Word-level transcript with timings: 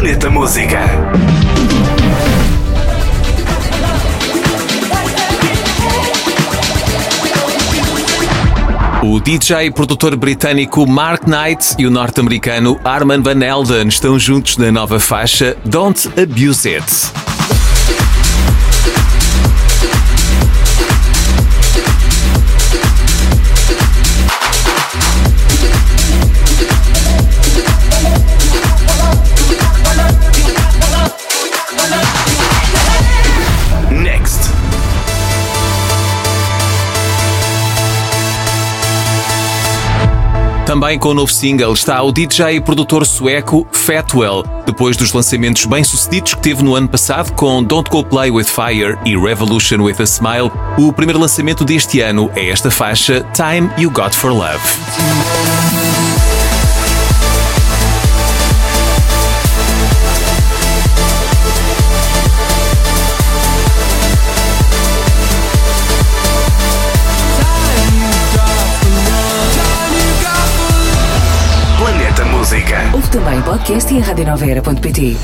Planeta 0.00 0.30
Música. 0.30 0.80
O 9.02 9.20
DJ 9.20 9.66
e 9.66 9.70
produtor 9.70 10.16
britânico 10.16 10.86
Mark 10.86 11.24
Knight 11.24 11.74
e 11.78 11.86
o 11.86 11.90
norte-americano 11.90 12.80
Arman 12.82 13.20
Van 13.20 13.44
Elden 13.44 13.88
estão 13.88 14.18
juntos 14.18 14.56
na 14.56 14.72
nova 14.72 14.98
faixa 14.98 15.54
Don't 15.66 16.08
Abuse 16.18 16.66
It. 16.66 17.29
Também 40.70 41.00
com 41.00 41.08
o 41.08 41.14
novo 41.14 41.32
single 41.32 41.72
está 41.72 42.00
o 42.00 42.12
DJ 42.12 42.54
e 42.54 42.60
produtor 42.60 43.04
sueco 43.04 43.66
Fatwell, 43.72 44.44
depois 44.64 44.96
dos 44.96 45.12
lançamentos 45.12 45.64
bem-sucedidos 45.64 46.34
que 46.34 46.40
teve 46.40 46.62
no 46.62 46.76
ano 46.76 46.88
passado 46.88 47.32
com 47.32 47.60
Don't 47.60 47.90
Go 47.90 48.04
Play 48.04 48.30
With 48.30 48.44
Fire 48.44 48.96
e 49.04 49.16
Revolution 49.16 49.82
With 49.82 49.96
A 49.98 50.04
Smile. 50.04 50.52
O 50.78 50.92
primeiro 50.92 51.18
lançamento 51.18 51.64
deste 51.64 52.00
ano 52.00 52.30
é 52.36 52.50
esta 52.50 52.70
faixa 52.70 53.26
Time 53.34 53.68
You 53.82 53.90
Got 53.90 54.14
For 54.14 54.30
Love. 54.30 54.60
Também 73.10 73.42
podcast 73.42 73.92
e 73.92 73.96
em 73.96 74.00
radionovera.pt. 74.00 75.16